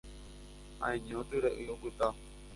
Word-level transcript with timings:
Ha'eño 0.81 1.21
tyre'ỹ 1.29 1.65
opyta. 1.75 2.07